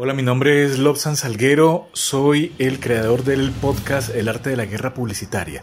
Hola, 0.00 0.14
mi 0.14 0.22
nombre 0.22 0.62
es 0.62 0.78
Lobsan 0.78 1.16
Salguero, 1.16 1.88
soy 1.92 2.54
el 2.60 2.78
creador 2.78 3.24
del 3.24 3.50
podcast 3.50 4.14
El 4.14 4.28
arte 4.28 4.48
de 4.48 4.56
la 4.56 4.64
guerra 4.64 4.94
publicitaria. 4.94 5.60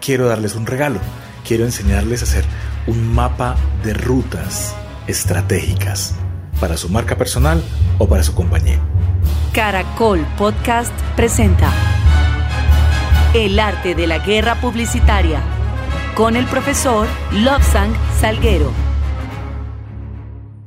Quiero 0.00 0.26
darles 0.26 0.56
un 0.56 0.66
regalo, 0.66 0.98
quiero 1.46 1.64
enseñarles 1.64 2.20
a 2.20 2.24
hacer 2.24 2.44
un 2.88 3.14
mapa 3.14 3.54
de 3.84 3.94
rutas 3.94 4.74
estratégicas 5.06 6.16
para 6.58 6.76
su 6.76 6.88
marca 6.88 7.16
personal 7.16 7.62
o 7.98 8.08
para 8.08 8.24
su 8.24 8.34
compañía. 8.34 8.80
Caracol 9.52 10.26
Podcast 10.36 10.92
presenta 11.14 11.72
El 13.34 13.56
arte 13.60 13.94
de 13.94 14.08
la 14.08 14.18
guerra 14.18 14.60
publicitaria 14.60 15.40
con 16.16 16.34
el 16.34 16.46
profesor 16.46 17.06
Lobsang 17.30 17.94
Salguero. 18.18 18.85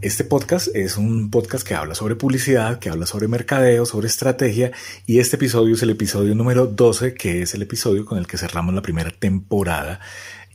Este 0.01 0.23
podcast 0.23 0.73
es 0.75 0.95
un 0.95 1.29
podcast 1.29 1.67
que 1.67 1.75
habla 1.75 1.93
sobre 1.93 2.15
publicidad, 2.15 2.79
que 2.79 2.89
habla 2.89 3.05
sobre 3.05 3.27
mercadeo, 3.27 3.85
sobre 3.85 4.07
estrategia 4.07 4.71
y 5.05 5.19
este 5.19 5.35
episodio 5.35 5.75
es 5.75 5.83
el 5.83 5.89
episodio 5.89 6.33
número 6.35 6.67
12, 6.67 7.15
que 7.15 7.41
es 7.41 7.53
el 7.53 7.63
episodio 7.63 8.05
con 8.05 8.17
el 8.17 8.25
que 8.25 8.37
cerramos 8.37 8.73
la 8.73 8.81
primera 8.81 9.11
temporada. 9.11 9.99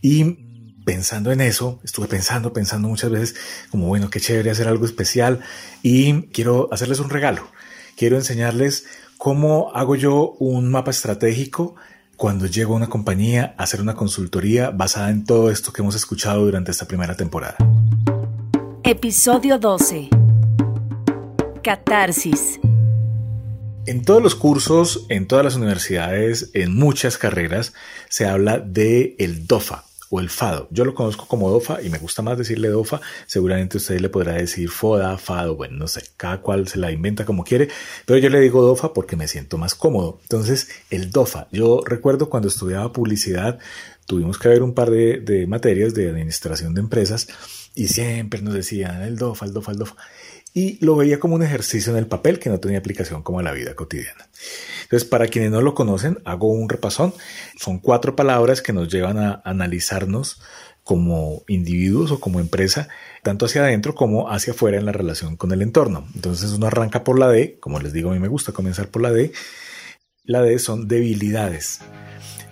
Y 0.00 0.38
pensando 0.86 1.30
en 1.30 1.42
eso, 1.42 1.78
estuve 1.84 2.06
pensando, 2.06 2.54
pensando 2.54 2.88
muchas 2.88 3.10
veces 3.10 3.36
como, 3.70 3.86
bueno, 3.86 4.08
qué 4.08 4.18
chévere 4.18 4.50
hacer 4.50 4.66
algo 4.66 4.86
especial 4.86 5.40
y 5.82 6.22
quiero 6.28 6.70
hacerles 6.72 7.00
un 7.00 7.10
regalo. 7.10 7.46
Quiero 7.98 8.16
enseñarles 8.16 8.86
cómo 9.18 9.72
hago 9.74 9.94
yo 9.94 10.36
un 10.38 10.70
mapa 10.70 10.90
estratégico 10.90 11.74
cuando 12.16 12.46
llego 12.46 12.72
a 12.72 12.76
una 12.76 12.88
compañía 12.88 13.54
a 13.58 13.64
hacer 13.64 13.82
una 13.82 13.94
consultoría 13.94 14.70
basada 14.70 15.10
en 15.10 15.26
todo 15.26 15.50
esto 15.50 15.70
que 15.70 15.82
hemos 15.82 15.96
escuchado 15.96 16.46
durante 16.46 16.70
esta 16.70 16.86
primera 16.86 17.14
temporada. 17.14 17.58
Episodio 18.86 19.58
12. 19.58 20.10
Catarsis. 21.62 22.60
En 23.86 24.04
todos 24.04 24.22
los 24.22 24.34
cursos, 24.34 25.06
en 25.08 25.26
todas 25.26 25.42
las 25.42 25.56
universidades, 25.56 26.50
en 26.52 26.74
muchas 26.74 27.16
carreras, 27.16 27.72
se 28.10 28.26
habla 28.26 28.58
de 28.58 29.16
el 29.18 29.46
DOFA 29.46 29.84
o 30.10 30.20
el 30.20 30.28
FADO. 30.28 30.68
Yo 30.70 30.84
lo 30.84 30.94
conozco 30.94 31.26
como 31.26 31.48
DOFA 31.48 31.80
y 31.80 31.88
me 31.88 31.96
gusta 31.96 32.20
más 32.20 32.36
decirle 32.36 32.68
DOFA. 32.68 33.00
Seguramente 33.26 33.78
usted 33.78 34.00
le 34.00 34.10
podrá 34.10 34.34
decir 34.34 34.68
FODA, 34.68 35.16
FADO, 35.16 35.56
bueno, 35.56 35.78
no 35.78 35.88
sé, 35.88 36.02
cada 36.18 36.42
cual 36.42 36.68
se 36.68 36.78
la 36.78 36.92
inventa 36.92 37.24
como 37.24 37.42
quiere, 37.42 37.70
pero 38.04 38.18
yo 38.18 38.28
le 38.28 38.38
digo 38.40 38.60
DOFA 38.60 38.92
porque 38.92 39.16
me 39.16 39.28
siento 39.28 39.56
más 39.56 39.74
cómodo. 39.74 40.18
Entonces, 40.24 40.68
el 40.90 41.10
DOFA. 41.10 41.48
Yo 41.52 41.80
recuerdo 41.86 42.28
cuando 42.28 42.48
estudiaba 42.48 42.92
publicidad, 42.92 43.58
tuvimos 44.04 44.38
que 44.38 44.50
ver 44.50 44.62
un 44.62 44.74
par 44.74 44.90
de, 44.90 45.20
de 45.20 45.46
materias 45.46 45.94
de 45.94 46.10
administración 46.10 46.74
de 46.74 46.82
empresas 46.82 47.28
y 47.74 47.88
siempre 47.88 48.40
nos 48.40 48.54
decían 48.54 49.02
el 49.02 49.16
DOFA, 49.16 49.46
el 49.46 49.52
DOFA, 49.52 49.72
el 49.72 49.78
DOFA. 49.78 49.96
Y 50.56 50.84
lo 50.84 50.94
veía 50.94 51.18
como 51.18 51.34
un 51.34 51.42
ejercicio 51.42 51.92
en 51.92 51.98
el 51.98 52.06
papel 52.06 52.38
que 52.38 52.48
no 52.48 52.60
tenía 52.60 52.78
aplicación 52.78 53.24
como 53.24 53.40
a 53.40 53.42
la 53.42 53.50
vida 53.50 53.74
cotidiana. 53.74 54.28
Entonces, 54.84 55.08
para 55.08 55.26
quienes 55.26 55.50
no 55.50 55.60
lo 55.60 55.74
conocen, 55.74 56.20
hago 56.24 56.48
un 56.48 56.68
repasón. 56.68 57.12
Son 57.58 57.80
cuatro 57.80 58.14
palabras 58.14 58.62
que 58.62 58.72
nos 58.72 58.88
llevan 58.88 59.18
a 59.18 59.42
analizarnos 59.44 60.40
como 60.84 61.42
individuos 61.48 62.12
o 62.12 62.20
como 62.20 62.38
empresa, 62.38 62.88
tanto 63.24 63.46
hacia 63.46 63.62
adentro 63.62 63.94
como 63.94 64.30
hacia 64.30 64.52
afuera 64.52 64.78
en 64.78 64.84
la 64.84 64.92
relación 64.92 65.36
con 65.36 65.50
el 65.50 65.62
entorno. 65.62 66.06
Entonces 66.14 66.52
uno 66.52 66.66
arranca 66.66 67.02
por 67.02 67.18
la 67.18 67.28
D, 67.28 67.58
como 67.58 67.80
les 67.80 67.92
digo, 67.92 68.10
a 68.10 68.14
mí 68.14 68.20
me 68.20 68.28
gusta 68.28 68.52
comenzar 68.52 68.88
por 68.88 69.02
la 69.02 69.10
D. 69.10 69.32
La 70.22 70.42
D 70.42 70.58
son 70.60 70.86
debilidades. 70.86 71.80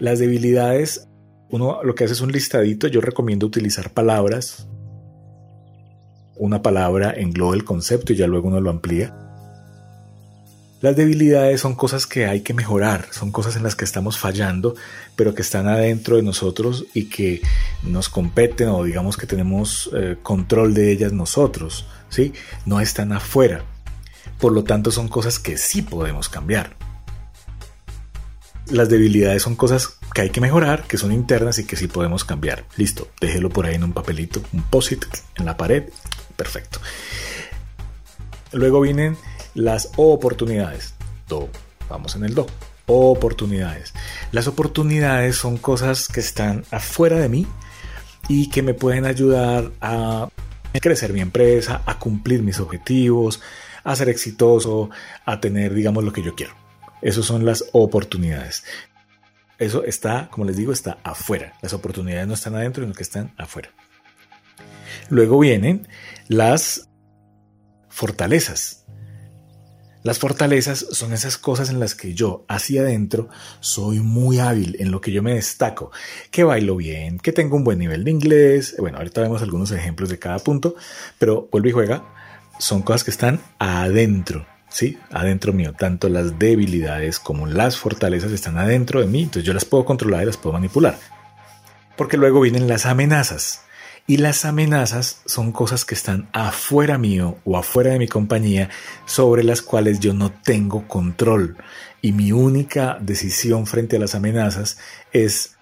Las 0.00 0.18
debilidades, 0.18 1.06
uno 1.50 1.84
lo 1.84 1.94
que 1.94 2.04
hace 2.04 2.14
es 2.14 2.20
un 2.20 2.32
listadito, 2.32 2.88
yo 2.88 3.00
recomiendo 3.00 3.46
utilizar 3.46 3.92
palabras 3.92 4.66
una 6.36 6.62
palabra 6.62 7.12
engloba 7.16 7.54
el 7.54 7.64
concepto 7.64 8.12
y 8.12 8.16
ya 8.16 8.26
luego 8.26 8.48
uno 8.48 8.60
lo 8.60 8.70
amplía. 8.70 9.14
Las 10.82 10.96
debilidades 10.96 11.60
son 11.60 11.76
cosas 11.76 12.08
que 12.08 12.26
hay 12.26 12.40
que 12.40 12.54
mejorar, 12.54 13.06
son 13.12 13.30
cosas 13.30 13.54
en 13.54 13.62
las 13.62 13.76
que 13.76 13.84
estamos 13.84 14.18
fallando, 14.18 14.74
pero 15.14 15.32
que 15.32 15.42
están 15.42 15.68
adentro 15.68 16.16
de 16.16 16.22
nosotros 16.22 16.86
y 16.92 17.04
que 17.04 17.40
nos 17.84 18.08
competen 18.08 18.68
o 18.68 18.82
digamos 18.82 19.16
que 19.16 19.28
tenemos 19.28 19.88
eh, 19.94 20.16
control 20.24 20.74
de 20.74 20.90
ellas 20.90 21.12
nosotros, 21.12 21.86
¿sí? 22.08 22.32
No 22.66 22.80
están 22.80 23.12
afuera. 23.12 23.64
Por 24.40 24.50
lo 24.50 24.64
tanto, 24.64 24.90
son 24.90 25.06
cosas 25.06 25.38
que 25.38 25.56
sí 25.56 25.82
podemos 25.82 26.28
cambiar. 26.28 26.74
Las 28.68 28.88
debilidades 28.88 29.42
son 29.42 29.54
cosas 29.54 29.98
que 30.12 30.22
hay 30.22 30.30
que 30.30 30.40
mejorar, 30.40 30.82
que 30.88 30.98
son 30.98 31.12
internas 31.12 31.60
y 31.60 31.64
que 31.64 31.76
sí 31.76 31.86
podemos 31.86 32.24
cambiar. 32.24 32.64
Listo, 32.76 33.06
déjelo 33.20 33.50
por 33.50 33.66
ahí 33.66 33.76
en 33.76 33.84
un 33.84 33.92
papelito, 33.92 34.42
un 34.52 34.62
posit 34.62 35.04
en 35.36 35.46
la 35.46 35.56
pared 35.56 35.84
Perfecto. 36.36 36.80
Luego 38.52 38.80
vienen 38.80 39.16
las 39.54 39.90
oportunidades. 39.96 40.94
Do. 41.28 41.48
Vamos 41.88 42.16
en 42.16 42.24
el 42.24 42.34
do. 42.34 42.46
Oportunidades. 42.86 43.92
Las 44.32 44.46
oportunidades 44.46 45.36
son 45.36 45.56
cosas 45.56 46.08
que 46.08 46.20
están 46.20 46.64
afuera 46.70 47.18
de 47.18 47.28
mí 47.28 47.46
y 48.28 48.50
que 48.50 48.62
me 48.62 48.74
pueden 48.74 49.06
ayudar 49.06 49.70
a 49.80 50.28
crecer 50.80 51.12
mi 51.12 51.20
empresa, 51.20 51.82
a 51.86 51.98
cumplir 51.98 52.42
mis 52.42 52.60
objetivos, 52.60 53.40
a 53.84 53.96
ser 53.96 54.08
exitoso, 54.08 54.90
a 55.24 55.40
tener, 55.40 55.74
digamos, 55.74 56.04
lo 56.04 56.12
que 56.12 56.22
yo 56.22 56.34
quiero. 56.34 56.54
Esas 57.00 57.24
son 57.24 57.44
las 57.44 57.64
oportunidades. 57.72 58.64
Eso 59.58 59.84
está, 59.84 60.28
como 60.30 60.44
les 60.46 60.56
digo, 60.56 60.72
está 60.72 60.98
afuera. 61.02 61.54
Las 61.62 61.72
oportunidades 61.72 62.26
no 62.26 62.34
están 62.34 62.54
adentro, 62.54 62.84
sino 62.84 62.94
que 62.94 63.02
están 63.02 63.32
afuera. 63.36 63.70
Luego 65.12 65.38
vienen 65.38 65.86
las 66.26 66.88
fortalezas. 67.90 68.86
Las 70.02 70.18
fortalezas 70.18 70.86
son 70.90 71.12
esas 71.12 71.36
cosas 71.36 71.68
en 71.68 71.80
las 71.80 71.94
que 71.94 72.14
yo 72.14 72.46
hacia 72.48 72.80
adentro 72.80 73.28
soy 73.60 74.00
muy 74.00 74.38
hábil, 74.38 74.74
en 74.78 74.90
lo 74.90 75.02
que 75.02 75.12
yo 75.12 75.22
me 75.22 75.34
destaco, 75.34 75.92
que 76.30 76.44
bailo 76.44 76.76
bien, 76.76 77.18
que 77.18 77.30
tengo 77.30 77.56
un 77.56 77.62
buen 77.62 77.78
nivel 77.78 78.04
de 78.04 78.10
inglés. 78.10 78.74
Bueno, 78.78 78.96
ahorita 78.96 79.20
vemos 79.20 79.42
algunos 79.42 79.70
ejemplos 79.72 80.08
de 80.08 80.18
cada 80.18 80.38
punto, 80.38 80.76
pero 81.18 81.46
vuelve 81.52 81.68
y 81.68 81.72
juega. 81.72 82.02
Son 82.58 82.80
cosas 82.80 83.04
que 83.04 83.10
están 83.10 83.38
adentro, 83.58 84.46
¿sí? 84.70 84.96
Adentro 85.10 85.52
mío. 85.52 85.74
Tanto 85.74 86.08
las 86.08 86.38
debilidades 86.38 87.18
como 87.18 87.46
las 87.46 87.76
fortalezas 87.76 88.32
están 88.32 88.56
adentro 88.56 89.00
de 89.00 89.08
mí, 89.08 89.24
entonces 89.24 89.44
yo 89.44 89.52
las 89.52 89.66
puedo 89.66 89.84
controlar 89.84 90.22
y 90.22 90.26
las 90.26 90.38
puedo 90.38 90.54
manipular. 90.54 90.98
Porque 91.98 92.16
luego 92.16 92.40
vienen 92.40 92.66
las 92.66 92.86
amenazas. 92.86 93.60
Y 94.06 94.16
las 94.16 94.44
amenazas 94.44 95.22
son 95.26 95.52
cosas 95.52 95.84
que 95.84 95.94
están 95.94 96.28
afuera 96.32 96.98
mío 96.98 97.38
o 97.44 97.56
afuera 97.56 97.92
de 97.92 97.98
mi 97.98 98.08
compañía 98.08 98.68
sobre 99.06 99.44
las 99.44 99.62
cuales 99.62 100.00
yo 100.00 100.12
no 100.12 100.32
tengo 100.32 100.88
control. 100.88 101.56
Y 102.00 102.12
mi 102.12 102.32
única 102.32 102.98
decisión 103.00 103.66
frente 103.66 103.96
a 103.96 104.00
las 104.00 104.14
amenazas 104.14 104.78
es 105.12 105.56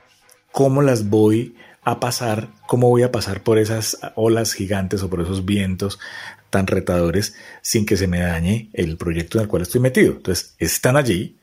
cómo 0.53 0.81
las 0.81 1.11
voy 1.11 1.55
a 1.83 2.01
pasar, 2.01 2.49
cómo 2.67 2.89
voy 2.89 3.03
a 3.03 3.13
pasar 3.13 3.43
por 3.43 3.59
esas 3.59 3.99
olas 4.15 4.55
gigantes 4.55 5.03
o 5.03 5.11
por 5.11 5.21
esos 5.21 5.45
vientos 5.45 5.99
tan 6.51 6.67
retadores 6.67 7.35
sin 7.63 7.87
que 7.87 7.97
se 7.97 8.07
me 8.07 8.21
dañe 8.21 8.71
el 8.73 8.97
proyecto 8.97 9.39
en 9.39 9.43
el 9.43 9.49
cual 9.49 9.63
estoy 9.63 9.81
metido. 9.81 10.13
Entonces, 10.13 10.55
están 10.59 10.97
allí, 10.97 11.39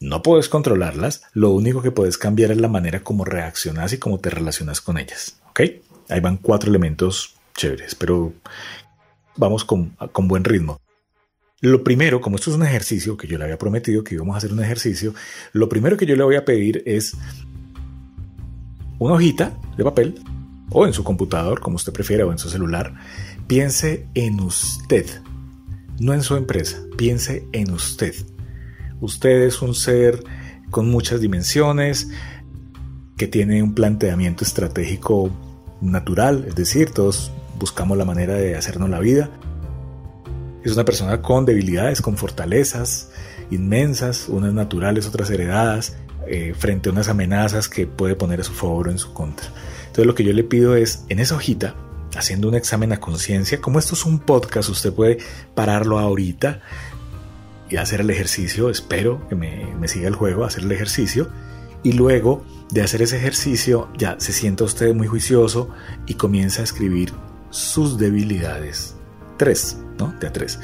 no 0.00 0.22
puedes 0.22 0.48
controlarlas, 0.48 1.22
lo 1.32 1.50
único 1.50 1.82
que 1.82 1.90
puedes 1.90 2.18
cambiar 2.18 2.50
es 2.50 2.58
la 2.58 2.68
manera 2.68 3.00
como 3.00 3.24
reaccionas 3.24 3.92
y 3.92 3.98
cómo 3.98 4.18
te 4.18 4.30
relacionas 4.30 4.80
con 4.80 4.98
ellas. 4.98 5.40
¿Ok? 5.50 5.60
Ahí 6.08 6.20
van 6.20 6.36
cuatro 6.36 6.70
elementos 6.70 7.36
chéveres, 7.54 7.94
pero 7.94 8.32
vamos 9.36 9.64
con, 9.64 9.96
buen 10.14 10.44
ritmo. 10.44 10.80
Lo 11.60 11.82
primero, 11.82 12.20
como 12.20 12.36
esto 12.36 12.50
es 12.50 12.56
un 12.56 12.64
ejercicio 12.64 13.16
que 13.16 13.26
yo 13.26 13.36
le 13.36 13.44
había 13.44 13.58
prometido 13.58 14.04
que 14.04 14.14
íbamos 14.14 14.34
a 14.34 14.38
hacer 14.38 14.52
un 14.52 14.62
ejercicio, 14.62 15.14
lo 15.52 15.68
primero 15.68 15.96
que 15.96 16.06
yo 16.06 16.14
le 16.14 16.22
voy 16.22 16.36
a 16.36 16.44
pedir 16.44 16.82
es 16.86 17.16
una 18.98 19.14
hojita 19.14 19.58
de 19.76 19.84
papel 19.84 20.20
o 20.70 20.86
en 20.86 20.92
su 20.92 21.02
computador, 21.02 21.60
como 21.60 21.76
usted 21.76 21.92
prefiera, 21.92 22.26
o 22.26 22.32
en 22.32 22.38
su 22.38 22.48
celular. 22.48 22.94
Piense 23.46 24.06
en 24.14 24.40
usted, 24.40 25.06
no 25.98 26.14
en 26.14 26.22
su 26.22 26.36
empresa, 26.36 26.78
piense 26.96 27.46
en 27.52 27.72
usted. 27.72 28.14
Usted 29.00 29.42
es 29.42 29.62
un 29.62 29.74
ser 29.74 30.22
con 30.70 30.90
muchas 30.90 31.20
dimensiones, 31.20 32.08
que 33.16 33.26
tiene 33.26 33.62
un 33.62 33.74
planteamiento 33.74 34.44
estratégico 34.44 35.30
natural, 35.80 36.44
es 36.48 36.54
decir, 36.54 36.90
todos 36.90 37.32
buscamos 37.58 37.98
la 37.98 38.04
manera 38.04 38.34
de 38.34 38.56
hacernos 38.56 38.88
la 38.88 39.00
vida. 39.00 39.30
Es 40.64 40.72
una 40.72 40.84
persona 40.84 41.22
con 41.22 41.44
debilidades, 41.44 42.02
con 42.02 42.16
fortalezas 42.16 43.10
inmensas, 43.50 44.28
unas 44.28 44.52
naturales, 44.52 45.06
otras 45.06 45.30
heredadas, 45.30 45.96
eh, 46.26 46.54
frente 46.56 46.88
a 46.88 46.92
unas 46.92 47.08
amenazas 47.08 47.68
que 47.68 47.86
puede 47.86 48.14
poner 48.14 48.40
a 48.40 48.44
su 48.44 48.52
favor 48.52 48.88
o 48.88 48.90
en 48.90 48.98
su 48.98 49.12
contra. 49.12 49.46
Entonces 49.80 50.06
lo 50.06 50.14
que 50.14 50.24
yo 50.24 50.32
le 50.32 50.44
pido 50.44 50.76
es, 50.76 51.04
en 51.08 51.18
esa 51.18 51.36
hojita, 51.36 51.74
haciendo 52.16 52.48
un 52.48 52.54
examen 52.54 52.92
a 52.92 53.00
conciencia, 53.00 53.60
como 53.60 53.78
esto 53.78 53.94
es 53.94 54.04
un 54.04 54.18
podcast, 54.18 54.68
usted 54.68 54.92
puede 54.92 55.18
pararlo 55.54 55.98
ahorita 55.98 56.60
y 57.70 57.76
hacer 57.76 58.00
el 58.00 58.10
ejercicio, 58.10 58.70
espero 58.70 59.26
que 59.28 59.34
me, 59.34 59.66
me 59.78 59.88
siga 59.88 60.08
el 60.08 60.14
juego, 60.14 60.44
hacer 60.44 60.64
el 60.64 60.72
ejercicio 60.72 61.28
y 61.82 61.92
luego 61.92 62.44
de 62.70 62.82
hacer 62.82 63.02
ese 63.02 63.16
ejercicio 63.16 63.88
ya 63.96 64.16
se 64.18 64.32
sienta 64.32 64.64
usted 64.64 64.94
muy 64.94 65.06
juicioso 65.06 65.70
y 66.06 66.14
comienza 66.14 66.60
a 66.60 66.64
escribir 66.64 67.12
sus 67.50 67.98
debilidades. 67.98 68.94
Tres, 69.36 69.78
¿no? 69.98 70.14
De 70.20 70.26
a 70.26 70.32
tres. 70.32 70.58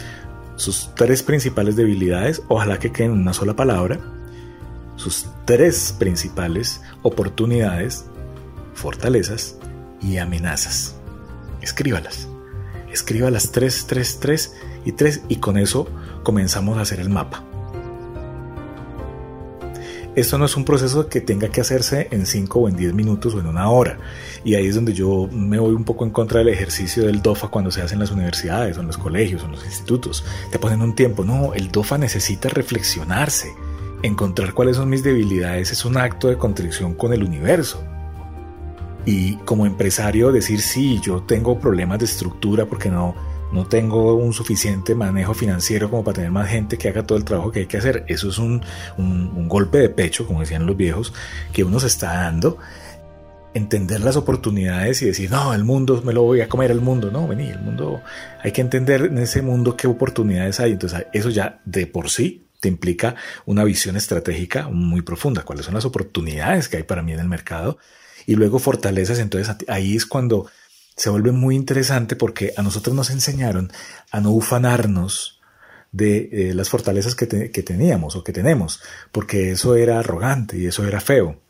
sus 0.56 0.90
tres 0.94 1.22
principales 1.22 1.76
debilidades, 1.76 2.42
ojalá 2.48 2.78
que 2.78 2.92
queden 2.92 3.12
en 3.12 3.18
una 3.18 3.32
sola 3.32 3.56
palabra, 3.56 3.98
sus 4.96 5.26
tres 5.44 5.94
principales 5.98 6.80
oportunidades, 7.02 8.04
fortalezas 8.74 9.56
y 10.00 10.18
amenazas. 10.18 10.94
Escríbalas. 11.60 12.28
Escríbalas 12.92 13.50
tres, 13.50 13.86
tres, 13.88 14.18
tres 14.20 14.54
y 14.84 14.92
tres 14.92 15.22
y 15.28 15.36
con 15.36 15.58
eso 15.58 15.88
comenzamos 16.22 16.78
a 16.78 16.82
hacer 16.82 17.00
el 17.00 17.10
mapa. 17.10 17.44
Esto 20.16 20.38
no 20.38 20.44
es 20.44 20.56
un 20.56 20.64
proceso 20.64 21.08
que 21.08 21.20
tenga 21.20 21.48
que 21.48 21.60
hacerse 21.60 22.06
en 22.12 22.24
5 22.24 22.60
o 22.60 22.68
en 22.68 22.76
10 22.76 22.94
minutos 22.94 23.34
o 23.34 23.40
en 23.40 23.46
una 23.46 23.68
hora. 23.68 23.98
Y 24.44 24.54
ahí 24.54 24.68
es 24.68 24.76
donde 24.76 24.92
yo 24.92 25.28
me 25.32 25.58
voy 25.58 25.74
un 25.74 25.82
poco 25.82 26.04
en 26.04 26.12
contra 26.12 26.38
del 26.38 26.50
ejercicio 26.50 27.06
del 27.06 27.20
DOFA 27.20 27.48
cuando 27.48 27.72
se 27.72 27.82
hace 27.82 27.94
en 27.94 28.00
las 28.00 28.12
universidades 28.12 28.78
o 28.78 28.80
en 28.80 28.86
los 28.86 28.96
colegios 28.96 29.42
o 29.42 29.46
en 29.46 29.52
los 29.52 29.64
institutos. 29.64 30.24
Te 30.52 30.60
ponen 30.60 30.82
un 30.82 30.94
tiempo. 30.94 31.24
No, 31.24 31.52
el 31.52 31.72
DOFA 31.72 31.98
necesita 31.98 32.48
reflexionarse. 32.48 33.52
Encontrar 34.04 34.54
cuáles 34.54 34.76
son 34.76 34.88
mis 34.88 35.02
debilidades 35.02 35.72
es 35.72 35.84
un 35.84 35.96
acto 35.96 36.28
de 36.28 36.38
contrición 36.38 36.94
con 36.94 37.12
el 37.12 37.24
universo. 37.24 37.82
Y 39.06 39.34
como 39.38 39.66
empresario 39.66 40.30
decir, 40.30 40.60
sí, 40.60 41.00
yo 41.02 41.22
tengo 41.22 41.58
problemas 41.58 41.98
de 41.98 42.04
estructura 42.04 42.66
porque 42.66 42.88
no 42.88 43.16
no 43.54 43.66
tengo 43.68 44.14
un 44.14 44.32
suficiente 44.32 44.96
manejo 44.96 45.32
financiero 45.32 45.88
como 45.88 46.02
para 46.02 46.16
tener 46.16 46.32
más 46.32 46.50
gente 46.50 46.76
que 46.76 46.88
haga 46.88 47.06
todo 47.06 47.16
el 47.16 47.24
trabajo 47.24 47.52
que 47.52 47.60
hay 47.60 47.66
que 47.66 47.76
hacer. 47.76 48.04
Eso 48.08 48.28
es 48.28 48.38
un, 48.38 48.60
golpe 49.48 49.78
de 49.78 49.88
pecho, 49.88 50.26
como 50.26 50.40
decían 50.40 50.66
los 50.66 50.76
viejos, 50.76 51.14
que 51.52 51.62
uno 51.62 51.78
se 51.78 51.86
está 51.86 52.14
dando. 52.14 52.58
Entender 53.54 54.00
las 54.00 54.16
oportunidades 54.16 55.00
y 55.02 55.06
decir, 55.06 55.30
no, 55.30 55.54
el 55.54 55.62
mundo 55.62 56.02
me 56.04 56.12
lo 56.12 56.24
voy 56.24 56.40
a 56.40 56.48
comer 56.48 56.72
el 56.72 56.80
mundo. 56.80 57.12
No, 57.12 57.28
vení, 57.28 57.46
el 57.46 57.60
mundo, 57.60 58.02
hay 58.42 58.50
que 58.50 58.60
entender 58.60 59.02
en 59.02 59.18
ese 59.18 59.40
mundo 59.40 59.76
qué 59.76 59.86
oportunidades 59.86 60.58
hay. 60.58 60.72
Entonces, 60.72 61.06
eso 61.12 61.30
ya 61.30 61.60
de 61.64 61.86
por 61.86 62.10
sí 62.10 62.48
te 62.58 62.66
implica 62.66 63.14
una 63.46 63.62
visión 63.62 63.94
estratégica 63.94 64.66
muy 64.68 65.02
profunda. 65.02 65.44
¿Cuáles 65.44 65.64
son 65.64 65.74
las 65.74 65.84
oportunidades 65.84 66.68
que 66.68 66.78
hay 66.78 66.82
para 66.82 67.02
mí 67.02 67.12
en 67.12 67.20
el 67.20 67.28
mercado? 67.28 67.78
Y 68.26 68.34
luego 68.34 68.58
fortalezas. 68.58 69.20
Entonces, 69.20 69.54
ahí 69.68 69.94
es 69.94 70.06
cuando 70.06 70.46
se 70.96 71.10
vuelve 71.10 71.32
muy 71.32 71.56
interesante 71.56 72.16
porque 72.16 72.52
a 72.56 72.62
nosotros 72.62 72.94
nos 72.94 73.10
enseñaron 73.10 73.72
a 74.10 74.20
no 74.20 74.30
ufanarnos 74.30 75.40
de 75.92 76.28
eh, 76.32 76.54
las 76.54 76.70
fortalezas 76.70 77.14
que, 77.14 77.50
que 77.50 77.62
teníamos 77.62 78.16
o 78.16 78.24
que 78.24 78.32
tenemos, 78.32 78.80
porque 79.12 79.52
eso 79.52 79.76
era 79.76 79.98
arrogante 79.98 80.58
y 80.58 80.66
eso 80.66 80.86
era 80.86 81.00
feo. 81.00 81.40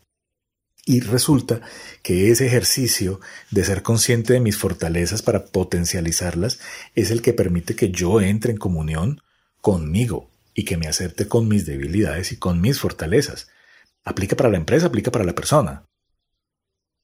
Y 0.87 0.99
resulta 0.99 1.61
que 2.03 2.29
ese 2.29 2.45
ejercicio 2.45 3.19
de 3.49 3.63
ser 3.63 3.81
consciente 3.81 4.33
de 4.33 4.39
mis 4.39 4.57
fortalezas 4.57 5.23
para 5.23 5.45
potencializarlas 5.47 6.59
es 6.93 7.09
el 7.09 7.23
que 7.23 7.33
permite 7.33 7.75
que 7.75 7.89
yo 7.89 8.21
entre 8.21 8.51
en 8.51 8.59
comunión 8.59 9.21
conmigo 9.61 10.29
y 10.53 10.63
que 10.63 10.77
me 10.77 10.87
acepte 10.87 11.27
con 11.27 11.47
mis 11.47 11.65
debilidades 11.65 12.31
y 12.31 12.37
con 12.37 12.61
mis 12.61 12.79
fortalezas. 12.79 13.47
Aplica 14.03 14.35
para 14.35 14.49
la 14.49 14.57
empresa, 14.57 14.85
aplica 14.85 15.11
para 15.11 15.25
la 15.25 15.33
persona. 15.33 15.85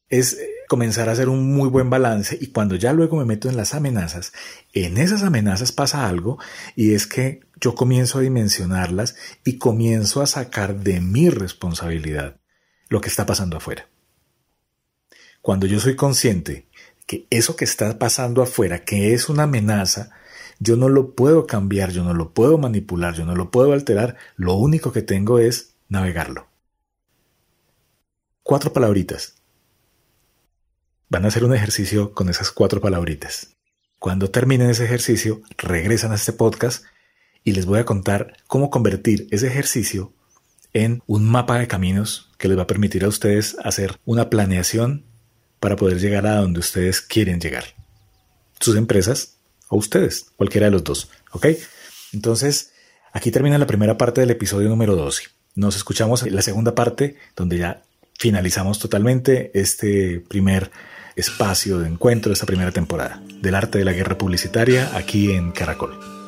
Es 0.10 0.38
comenzar 0.72 1.10
a 1.10 1.12
hacer 1.12 1.28
un 1.28 1.54
muy 1.54 1.68
buen 1.68 1.90
balance 1.90 2.38
y 2.40 2.48
cuando 2.48 2.78
ya 2.78 2.94
luego 2.94 3.18
me 3.18 3.26
meto 3.26 3.50
en 3.50 3.58
las 3.58 3.74
amenazas, 3.74 4.32
en 4.72 4.98
esas 4.98 5.22
amenazas 5.22 5.74
pasa 5.74 6.08
algo 6.08 6.40
y 6.78 6.94
es 6.94 7.08
que 7.08 7.42
yo 7.60 7.76
comienzo 7.76 8.20
a 8.20 8.22
dimensionarlas 8.22 9.18
y 9.44 9.58
comienzo 9.58 10.22
a 10.22 10.28
sacar 10.28 10.80
de 10.80 11.02
mi 11.02 11.30
responsabilidad 11.30 12.40
lo 12.88 13.02
que 13.02 13.10
está 13.10 13.26
pasando 13.26 13.58
afuera. 13.58 13.90
Cuando 15.42 15.68
yo 15.68 15.82
soy 15.82 15.98
consciente 15.98 16.70
que 17.06 17.28
eso 17.30 17.58
que 17.58 17.66
está 17.66 18.00
pasando 18.00 18.42
afuera, 18.42 18.86
que 18.86 19.14
es 19.14 19.28
una 19.28 19.44
amenaza, 19.44 20.12
yo 20.60 20.78
no 20.78 20.88
lo 20.88 21.16
puedo 21.16 21.48
cambiar, 21.48 21.92
yo 21.92 22.06
no 22.06 22.14
lo 22.14 22.34
puedo 22.34 22.58
manipular, 22.58 23.14
yo 23.14 23.26
no 23.26 23.36
lo 23.36 23.52
puedo 23.52 23.74
alterar, 23.74 24.16
lo 24.38 24.54
único 24.54 24.94
que 24.94 25.02
tengo 25.02 25.38
es 25.38 25.74
navegarlo. 25.90 26.48
Cuatro 28.42 28.72
palabritas 28.72 29.41
van 31.12 31.26
a 31.26 31.28
hacer 31.28 31.44
un 31.44 31.54
ejercicio 31.54 32.14
con 32.14 32.30
esas 32.30 32.52
cuatro 32.52 32.80
palabritas. 32.80 33.50
Cuando 34.00 34.32
terminen 34.32 34.70
ese 34.70 34.86
ejercicio, 34.86 35.42
regresan 35.58 36.14
a 36.14 36.16
este 36.16 36.32
podcast 36.32 36.86
y 37.44 37.52
les 37.52 37.66
voy 37.66 37.80
a 37.80 37.86
contar 37.86 38.38
cómo 38.48 38.70
convertir 38.70 39.28
ese 39.30 39.48
ejercicio 39.48 40.14
en 40.72 41.04
un 41.08 41.30
mapa 41.30 41.60
de 41.60 41.68
caminos 41.68 42.32
que 42.38 42.48
les 42.48 42.58
va 42.58 42.62
a 42.62 42.68
permitir 42.68 43.04
a 43.04 43.10
ustedes 43.10 43.58
hacer 43.62 44.00
una 44.06 44.30
planeación 44.30 45.04
para 45.60 45.76
poder 45.76 46.00
llegar 46.00 46.26
a 46.26 46.38
donde 46.38 46.62
ustedes 46.62 47.02
quieren 47.02 47.42
llegar. 47.42 47.66
Sus 48.62 48.78
empresas 48.78 49.36
o 49.68 49.76
ustedes, 49.76 50.28
cualquiera 50.38 50.68
de 50.68 50.72
los 50.72 50.84
dos. 50.86 51.10
¿Ok? 51.34 51.48
Entonces, 52.14 52.72
aquí 53.12 53.32
termina 53.32 53.58
la 53.58 53.68
primera 53.68 53.98
parte 53.98 54.22
del 54.22 54.32
episodio 54.32 54.70
número 54.70 54.96
12. 54.96 55.24
Nos 55.56 55.76
escuchamos 55.76 56.26
la 56.32 56.42
segunda 56.42 56.74
parte 56.74 57.18
donde 57.36 57.58
ya 57.58 57.84
finalizamos 58.18 58.80
totalmente 58.80 59.52
este 59.54 60.22
primer 60.22 60.72
espacio 61.16 61.80
de 61.80 61.88
encuentro 61.88 62.30
de 62.30 62.34
esta 62.34 62.46
primera 62.46 62.72
temporada 62.72 63.22
del 63.42 63.56
arte 63.56 63.80
de 63.80 63.86
la 63.86 63.94
guerra 63.94 64.18
publicitaria 64.18 64.96
aquí 64.96 65.32
en 65.32 65.52
Caracol. 65.52 66.21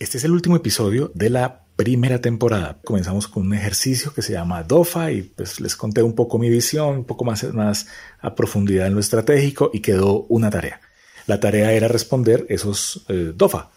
Este 0.00 0.16
es 0.16 0.24
el 0.24 0.30
último 0.32 0.56
episodio 0.56 1.12
de 1.14 1.28
la 1.28 1.66
primera 1.76 2.22
temporada. 2.22 2.80
Comenzamos 2.86 3.28
con 3.28 3.46
un 3.46 3.52
ejercicio 3.52 4.14
que 4.14 4.22
se 4.22 4.32
llama 4.32 4.62
DOFA 4.62 5.12
y 5.12 5.20
pues 5.20 5.60
les 5.60 5.76
conté 5.76 6.02
un 6.02 6.14
poco 6.14 6.38
mi 6.38 6.48
visión, 6.48 6.96
un 6.96 7.04
poco 7.04 7.26
más, 7.26 7.86
a 8.18 8.34
profundidad 8.34 8.86
en 8.86 8.94
lo 8.94 9.00
estratégico 9.00 9.70
y 9.74 9.80
quedó 9.80 10.22
una 10.30 10.48
tarea. 10.48 10.80
La 11.26 11.38
tarea 11.38 11.72
era 11.72 11.86
responder 11.86 12.46
esos 12.48 13.04
eh, 13.08 13.34
DOFA. 13.36 13.72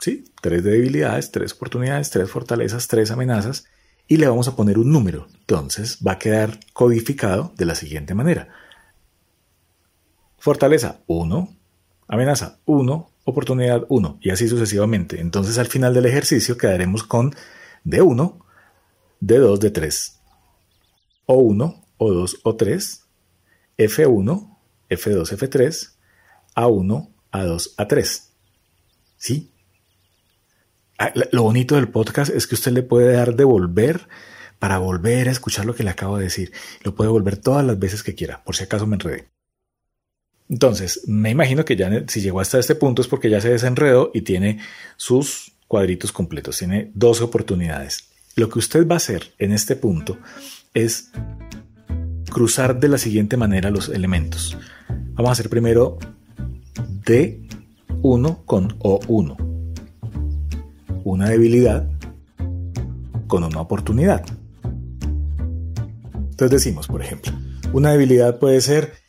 ¿sí? 0.00 0.24
Tres 0.40 0.64
debilidades, 0.64 1.30
tres 1.30 1.52
oportunidades, 1.52 2.10
tres 2.10 2.28
fortalezas, 2.28 2.88
tres 2.88 3.12
amenazas 3.12 3.64
y 4.08 4.16
le 4.16 4.26
vamos 4.26 4.48
a 4.48 4.56
poner 4.56 4.80
un 4.80 4.90
número. 4.90 5.28
Entonces 5.32 6.00
va 6.04 6.12
a 6.12 6.18
quedar 6.18 6.58
codificado 6.72 7.52
de 7.56 7.66
la 7.66 7.76
siguiente 7.76 8.14
manera. 8.14 8.48
Fortaleza 10.38 11.02
1, 11.06 11.56
amenaza 12.08 12.58
1, 12.64 13.11
oportunidad 13.24 13.84
1 13.88 14.18
y 14.20 14.30
así 14.30 14.48
sucesivamente. 14.48 15.20
Entonces 15.20 15.58
al 15.58 15.66
final 15.66 15.94
del 15.94 16.06
ejercicio 16.06 16.56
quedaremos 16.56 17.04
con 17.04 17.34
D1, 17.84 18.38
D2, 19.20 19.58
D3, 19.58 20.12
O1, 21.26 21.84
O2, 21.98 22.42
O3, 22.42 23.00
F1, 23.78 24.58
F2, 24.90 25.38
F3, 25.38 25.92
A1, 26.56 27.08
A2, 27.32 27.76
A3. 27.76 28.22
¿Sí? 29.16 29.52
Ah, 30.98 31.12
lo 31.32 31.42
bonito 31.42 31.76
del 31.76 31.88
podcast 31.88 32.32
es 32.34 32.46
que 32.46 32.54
usted 32.54 32.72
le 32.72 32.82
puede 32.82 33.12
dar 33.12 33.34
devolver 33.34 34.08
para 34.58 34.78
volver 34.78 35.28
a 35.28 35.32
escuchar 35.32 35.64
lo 35.64 35.74
que 35.74 35.82
le 35.82 35.90
acabo 35.90 36.18
de 36.18 36.24
decir. 36.24 36.52
Lo 36.82 36.94
puede 36.94 37.10
volver 37.10 37.36
todas 37.36 37.64
las 37.64 37.78
veces 37.78 38.02
que 38.02 38.14
quiera, 38.14 38.44
por 38.44 38.54
si 38.54 38.64
acaso 38.64 38.86
me 38.86 38.96
enredé. 38.96 39.31
Entonces, 40.52 41.00
me 41.06 41.30
imagino 41.30 41.64
que 41.64 41.76
ya 41.76 42.04
si 42.08 42.20
llegó 42.20 42.38
hasta 42.38 42.58
este 42.58 42.74
punto 42.74 43.00
es 43.00 43.08
porque 43.08 43.30
ya 43.30 43.40
se 43.40 43.48
desenredó 43.48 44.10
y 44.12 44.20
tiene 44.20 44.58
sus 44.98 45.52
cuadritos 45.66 46.12
completos, 46.12 46.58
tiene 46.58 46.90
dos 46.92 47.22
oportunidades. 47.22 48.10
Lo 48.36 48.50
que 48.50 48.58
usted 48.58 48.86
va 48.86 48.96
a 48.96 48.98
hacer 48.98 49.32
en 49.38 49.52
este 49.52 49.76
punto 49.76 50.18
es 50.74 51.10
cruzar 52.30 52.78
de 52.78 52.88
la 52.88 52.98
siguiente 52.98 53.38
manera 53.38 53.70
los 53.70 53.88
elementos. 53.88 54.58
Vamos 55.14 55.30
a 55.30 55.32
hacer 55.32 55.48
primero 55.48 55.96
D1 57.06 58.44
con 58.44 58.78
O1. 58.80 59.36
Una 61.02 61.30
debilidad 61.30 61.88
con 63.26 63.42
una 63.42 63.62
oportunidad. 63.62 64.22
Entonces 66.12 66.50
decimos, 66.50 66.88
por 66.88 67.00
ejemplo, 67.00 67.32
una 67.72 67.92
debilidad 67.92 68.38
puede 68.38 68.60
ser 68.60 69.01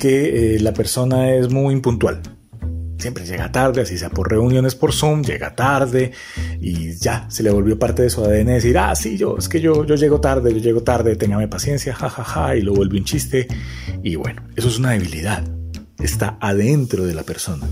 que 0.00 0.56
eh, 0.56 0.60
la 0.60 0.72
persona 0.72 1.34
es 1.34 1.50
muy 1.50 1.74
impuntual. 1.74 2.22
Siempre 2.98 3.24
llega 3.24 3.52
tarde, 3.52 3.82
así 3.82 3.96
sea 3.96 4.10
por 4.10 4.30
reuniones 4.30 4.74
por 4.74 4.92
Zoom, 4.92 5.22
llega 5.22 5.54
tarde 5.54 6.12
y 6.60 6.94
ya 6.94 7.26
se 7.30 7.42
le 7.42 7.50
volvió 7.50 7.78
parte 7.78 8.02
de 8.02 8.10
su 8.10 8.22
ADN 8.24 8.46
decir, 8.46 8.76
ah, 8.78 8.94
sí, 8.96 9.16
yo, 9.16 9.36
es 9.38 9.48
que 9.48 9.60
yo, 9.60 9.84
yo 9.84 9.94
llego 9.94 10.20
tarde, 10.20 10.52
yo 10.52 10.58
llego 10.58 10.82
tarde, 10.82 11.16
téngame 11.16 11.48
paciencia, 11.48 11.94
jajaja, 11.94 12.24
ja, 12.24 12.46
ja, 12.46 12.56
y 12.56 12.62
lo 12.62 12.74
vuelve 12.74 12.98
un 12.98 13.04
chiste. 13.04 13.46
Y 14.02 14.16
bueno, 14.16 14.42
eso 14.56 14.68
es 14.68 14.78
una 14.78 14.90
debilidad. 14.90 15.44
Está 15.98 16.38
adentro 16.40 17.06
de 17.06 17.14
la 17.14 17.22
persona. 17.22 17.68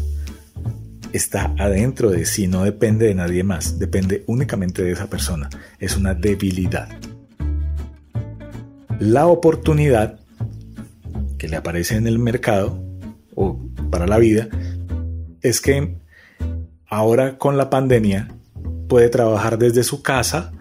Está 1.12 1.54
adentro 1.58 2.10
de 2.10 2.26
sí, 2.26 2.46
no 2.46 2.64
depende 2.64 3.06
de 3.06 3.14
nadie 3.14 3.42
más, 3.42 3.78
depende 3.78 4.24
únicamente 4.26 4.82
de 4.82 4.92
esa 4.92 5.08
persona. 5.08 5.48
Es 5.78 5.96
una 5.96 6.14
debilidad. 6.14 6.88
La 9.00 9.26
oportunidad 9.26 10.20
que 11.38 11.48
le 11.48 11.56
aparece 11.56 11.96
en 11.96 12.06
el 12.06 12.18
mercado 12.18 12.82
o 13.34 13.60
para 13.90 14.06
la 14.06 14.18
vida 14.18 14.48
es 15.40 15.60
que 15.60 15.96
ahora 16.86 17.38
con 17.38 17.56
la 17.56 17.70
pandemia 17.70 18.28
puede 18.88 19.08
trabajar 19.08 19.58
desde 19.58 19.84
su 19.84 20.02
casa 20.02 20.52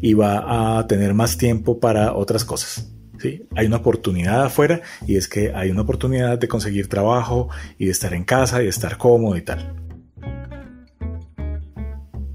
y 0.00 0.14
va 0.14 0.78
a 0.78 0.86
tener 0.86 1.14
más 1.14 1.36
tiempo 1.36 1.80
para 1.80 2.14
otras 2.14 2.44
cosas. 2.44 2.90
¿sí? 3.18 3.46
Hay 3.54 3.66
una 3.66 3.78
oportunidad 3.78 4.44
afuera 4.44 4.80
y 5.06 5.16
es 5.16 5.28
que 5.28 5.52
hay 5.54 5.70
una 5.70 5.82
oportunidad 5.82 6.38
de 6.38 6.48
conseguir 6.48 6.88
trabajo 6.88 7.48
y 7.78 7.86
de 7.86 7.90
estar 7.90 8.14
en 8.14 8.24
casa 8.24 8.60
y 8.60 8.64
de 8.64 8.70
estar 8.70 8.96
cómodo 8.96 9.36
y 9.36 9.42
tal. 9.42 9.74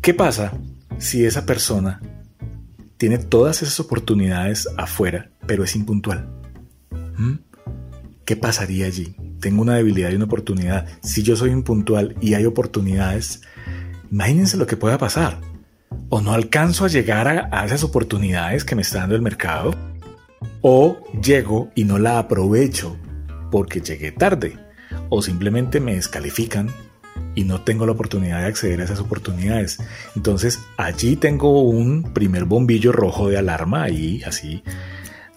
¿Qué 0.01 0.13
pasa 0.13 0.53
si 0.97 1.25
esa 1.25 1.45
persona 1.45 2.01
tiene 2.97 3.17
todas 3.17 3.61
esas 3.61 3.79
oportunidades 3.79 4.67
afuera, 4.77 5.29
pero 5.45 5.63
es 5.63 5.75
impuntual? 5.75 6.27
¿Mm? 7.17 7.48
¿Qué 8.29 8.35
pasaría 8.35 8.85
allí? 8.85 9.15
Tengo 9.39 9.63
una 9.63 9.73
debilidad 9.73 10.11
y 10.11 10.15
una 10.15 10.25
oportunidad. 10.25 10.85
Si 11.01 11.23
yo 11.23 11.35
soy 11.35 11.49
impuntual 11.49 12.15
y 12.21 12.35
hay 12.35 12.45
oportunidades, 12.45 13.41
imagínense 14.11 14.55
lo 14.55 14.67
que 14.67 14.77
pueda 14.77 14.99
pasar. 14.99 15.41
O 16.09 16.21
no 16.21 16.33
alcanzo 16.33 16.85
a 16.85 16.89
llegar 16.89 17.27
a, 17.27 17.65
esas 17.65 17.83
oportunidades 17.83 18.63
que 18.63 18.75
me 18.75 18.83
está 18.83 18.99
dando 18.99 19.15
el 19.15 19.23
mercado, 19.23 19.73
o 20.61 20.99
llego 21.23 21.71
y 21.73 21.85
no 21.85 21.97
la 21.97 22.19
aprovecho 22.19 22.97
porque 23.49 23.81
llegué 23.81 24.11
tarde, 24.11 24.59
o 25.09 25.23
simplemente 25.23 25.79
me 25.79 25.95
descalifican 25.95 26.69
y 27.33 27.45
no 27.45 27.61
tengo 27.61 27.87
la 27.87 27.93
oportunidad 27.93 28.41
de 28.41 28.45
acceder 28.45 28.79
a 28.79 28.83
esas 28.83 28.99
oportunidades. 28.99 29.79
Entonces 30.15 30.59
allí 30.77 31.15
tengo 31.15 31.63
un 31.63 32.13
primer 32.13 32.45
bombillo 32.45 32.91
rojo 32.91 33.27
de 33.27 33.39
alarma 33.39 33.81
ahí, 33.81 34.21
así, 34.23 34.61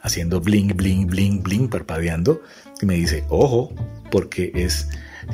haciendo 0.02 0.40
bling, 0.40 0.76
bling, 0.76 1.06
bling, 1.06 1.42
bling, 1.42 1.68
parpadeando, 1.68 2.42
y 2.80 2.86
me 2.86 2.94
dice, 2.94 3.24
ojo, 3.28 3.72
porque 4.10 4.52
es 4.54 4.88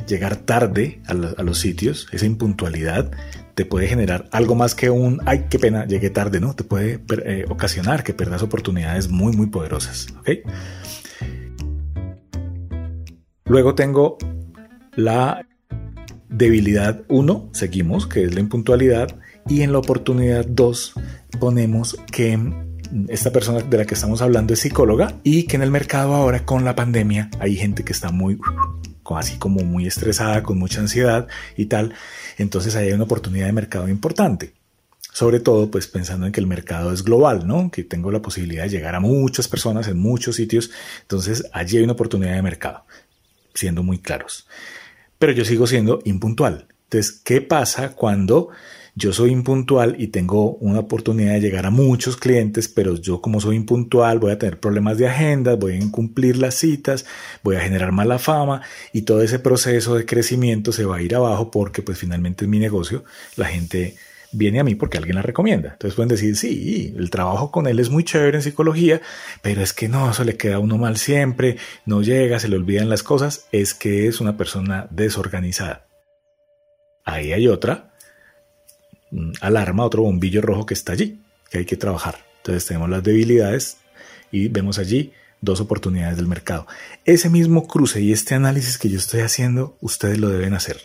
llegar 0.07 0.37
tarde 0.37 1.01
a, 1.07 1.13
los 1.13 1.59
sitios, 1.59 2.07
esa 2.11 2.25
impuntualidad 2.25 3.11
te 3.55 3.65
puede 3.65 3.87
generar 3.87 4.29
algo 4.31 4.55
más 4.55 4.75
que 4.75 4.89
un, 4.89 5.19
ay, 5.25 5.47
qué 5.49 5.59
pena, 5.59 5.85
llegué 5.85 6.09
tarde, 6.09 6.39
¿no? 6.39 6.55
Te 6.55 6.63
puede 6.63 7.01
eh, 7.25 7.45
ocasionar 7.49 8.03
que 8.03 8.13
perdas 8.13 8.41
oportunidades 8.43 9.09
muy, 9.09 9.35
muy 9.35 9.47
poderosas, 9.47 10.07
¿ok? 10.19 10.29
Luego 13.45 13.73
tengo 13.73 14.17
la 14.95 15.45
debilidad 16.29 17.01
1, 17.09 17.49
seguimos, 17.51 18.05
que 18.05 18.23
es 18.23 18.33
la 18.33 18.39
impuntualidad, 18.39 19.19
y 19.47 19.63
en 19.63 19.71
la 19.71 19.79
oportunidad 19.79 20.45
2 20.45 20.93
ponemos 21.39 21.97
que 22.11 22.37
esta 23.07 23.31
persona 23.31 23.61
de 23.61 23.77
la 23.77 23.85
que 23.85 23.93
estamos 23.93 24.21
hablando 24.21 24.53
es 24.53 24.59
psicóloga 24.59 25.13
y 25.23 25.43
que 25.43 25.55
en 25.55 25.61
el 25.61 25.71
mercado 25.71 26.13
ahora 26.13 26.45
con 26.45 26.65
la 26.65 26.75
pandemia 26.75 27.29
hay 27.39 27.55
gente 27.55 27.83
que 27.83 27.93
está 27.93 28.11
muy 28.11 28.37
así 29.15 29.37
como 29.37 29.63
muy 29.63 29.87
estresada, 29.87 30.43
con 30.43 30.57
mucha 30.57 30.81
ansiedad 30.81 31.27
y 31.57 31.65
tal. 31.65 31.93
Entonces 32.37 32.75
ahí 32.75 32.87
hay 32.87 32.93
una 32.93 33.05
oportunidad 33.05 33.47
de 33.47 33.53
mercado 33.53 33.87
importante. 33.89 34.53
Sobre 35.11 35.39
todo, 35.39 35.71
pues 35.71 35.87
pensando 35.87 36.27
en 36.27 36.31
que 36.31 36.39
el 36.39 36.47
mercado 36.47 36.93
es 36.93 37.03
global, 37.03 37.47
¿no? 37.47 37.71
Que 37.71 37.83
tengo 37.83 38.11
la 38.11 38.21
posibilidad 38.21 38.63
de 38.63 38.69
llegar 38.69 38.95
a 38.95 38.99
muchas 38.99 39.47
personas 39.47 39.87
en 39.87 39.97
muchos 39.97 40.35
sitios. 40.35 40.71
Entonces 41.01 41.45
allí 41.51 41.77
hay 41.77 41.83
una 41.83 41.93
oportunidad 41.93 42.35
de 42.35 42.41
mercado, 42.41 42.85
siendo 43.53 43.83
muy 43.83 43.99
claros. 43.99 44.47
Pero 45.17 45.31
yo 45.33 45.43
sigo 45.43 45.67
siendo 45.67 45.99
impuntual. 46.05 46.67
Entonces, 46.83 47.21
¿qué 47.23 47.41
pasa 47.41 47.89
cuando 47.89 48.49
yo 48.99 49.13
soy 49.13 49.31
impuntual 49.31 49.95
y 49.97 50.07
tengo 50.07 50.55
una 50.55 50.79
oportunidad 50.79 51.33
de 51.33 51.39
llegar 51.39 51.65
a 51.65 51.71
muchos 51.71 52.17
clientes, 52.17 52.67
pero 52.67 52.95
yo 52.95 53.21
como 53.21 53.39
soy 53.39 53.55
impuntual 53.55 54.19
voy 54.19 54.33
a 54.33 54.37
tener 54.37 54.59
problemas 54.59 54.97
de 54.97 55.07
agenda, 55.07 55.55
voy 55.55 55.73
a 55.73 55.77
incumplir 55.77 56.37
las 56.37 56.55
citas, 56.55 57.05
voy 57.41 57.55
a 57.55 57.61
generar 57.61 57.93
mala 57.93 58.19
fama 58.19 58.61
y 58.91 59.03
todo 59.03 59.23
ese 59.23 59.39
proceso 59.39 59.95
de 59.95 60.05
crecimiento 60.05 60.73
se 60.73 60.83
va 60.83 60.97
a 60.97 61.01
ir 61.01 61.15
abajo 61.15 61.49
porque 61.49 61.81
pues 61.81 61.97
finalmente 61.97 62.43
es 62.43 62.49
mi 62.49 62.59
negocio, 62.59 63.05
la 63.37 63.45
gente 63.45 63.95
viene 64.33 64.59
a 64.59 64.65
mí 64.65 64.75
porque 64.75 64.97
alguien 64.97 65.15
la 65.15 65.21
recomienda. 65.21 65.71
Entonces 65.71 65.95
pueden 65.95 66.09
decir, 66.09 66.35
sí, 66.35 66.93
el 66.97 67.09
trabajo 67.09 67.51
con 67.51 67.67
él 67.67 67.79
es 67.79 67.89
muy 67.89 68.03
chévere 68.03 68.37
en 68.37 68.43
psicología, 68.43 69.01
pero 69.41 69.61
es 69.61 69.71
que 69.71 69.87
no, 69.87 70.11
eso 70.11 70.25
le 70.25 70.35
queda 70.35 70.55
a 70.55 70.59
uno 70.59 70.77
mal 70.77 70.97
siempre, 70.97 71.55
no 71.85 72.01
llega, 72.01 72.37
se 72.37 72.49
le 72.49 72.57
olvidan 72.57 72.89
las 72.89 73.03
cosas, 73.03 73.47
es 73.53 73.73
que 73.73 74.07
es 74.07 74.19
una 74.19 74.35
persona 74.35 74.87
desorganizada. 74.91 75.87
Ahí 77.05 77.31
hay 77.31 77.47
otra 77.47 77.88
alarma, 79.41 79.85
otro 79.85 80.03
bombillo 80.03 80.41
rojo 80.41 80.65
que 80.65 80.73
está 80.73 80.93
allí, 80.93 81.21
que 81.49 81.59
hay 81.59 81.65
que 81.65 81.77
trabajar. 81.77 82.25
Entonces 82.37 82.65
tenemos 82.65 82.89
las 82.89 83.03
debilidades 83.03 83.77
y 84.31 84.47
vemos 84.47 84.79
allí 84.79 85.13
dos 85.41 85.61
oportunidades 85.61 86.17
del 86.17 86.27
mercado. 86.27 86.67
Ese 87.05 87.29
mismo 87.29 87.67
cruce 87.67 88.01
y 88.01 88.11
este 88.11 88.35
análisis 88.35 88.77
que 88.77 88.89
yo 88.89 88.97
estoy 88.97 89.21
haciendo, 89.21 89.77
ustedes 89.81 90.19
lo 90.19 90.29
deben 90.29 90.53
hacer. 90.53 90.81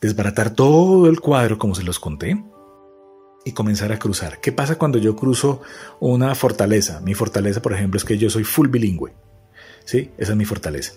Desbaratar 0.00 0.50
todo 0.50 1.08
el 1.08 1.20
cuadro 1.20 1.58
como 1.58 1.74
se 1.74 1.82
los 1.82 1.98
conté 1.98 2.42
y 3.44 3.52
comenzar 3.52 3.92
a 3.92 3.98
cruzar. 3.98 4.40
¿Qué 4.40 4.52
pasa 4.52 4.76
cuando 4.76 4.98
yo 4.98 5.16
cruzo 5.16 5.62
una 6.00 6.34
fortaleza? 6.34 7.00
Mi 7.00 7.14
fortaleza, 7.14 7.62
por 7.62 7.72
ejemplo, 7.72 7.98
es 7.98 8.04
que 8.04 8.18
yo 8.18 8.28
soy 8.28 8.44
full 8.44 8.68
bilingüe. 8.68 9.12
¿Sí? 9.84 10.10
Esa 10.18 10.32
es 10.32 10.36
mi 10.36 10.44
fortaleza 10.44 10.92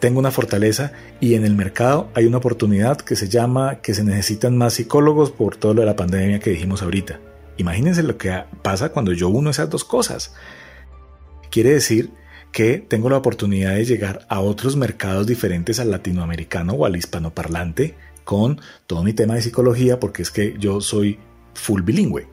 tengo 0.00 0.18
una 0.18 0.30
fortaleza 0.30 0.92
y 1.20 1.34
en 1.34 1.44
el 1.44 1.54
mercado 1.54 2.08
hay 2.14 2.26
una 2.26 2.38
oportunidad 2.38 2.98
que 2.98 3.16
se 3.16 3.28
llama 3.28 3.80
que 3.80 3.94
se 3.94 4.04
necesitan 4.04 4.56
más 4.56 4.74
psicólogos 4.74 5.30
por 5.30 5.56
todo 5.56 5.74
lo 5.74 5.80
de 5.80 5.86
la 5.86 5.96
pandemia 5.96 6.40
que 6.40 6.50
dijimos 6.50 6.82
ahorita. 6.82 7.20
Imagínense 7.56 8.02
lo 8.02 8.18
que 8.18 8.44
pasa 8.62 8.90
cuando 8.90 9.12
yo 9.12 9.28
uno 9.28 9.50
esas 9.50 9.70
dos 9.70 9.84
cosas. 9.84 10.34
Quiere 11.50 11.70
decir 11.70 12.10
que 12.52 12.78
tengo 12.78 13.08
la 13.08 13.16
oportunidad 13.16 13.74
de 13.74 13.84
llegar 13.84 14.26
a 14.28 14.40
otros 14.40 14.76
mercados 14.76 15.26
diferentes 15.26 15.80
al 15.80 15.90
latinoamericano 15.90 16.74
o 16.74 16.86
al 16.86 16.96
hispanoparlante 16.96 17.94
con 18.24 18.60
todo 18.86 19.02
mi 19.02 19.12
tema 19.12 19.34
de 19.34 19.42
psicología 19.42 20.00
porque 20.00 20.22
es 20.22 20.30
que 20.30 20.56
yo 20.58 20.80
soy 20.80 21.18
full 21.54 21.82
bilingüe. 21.82 22.28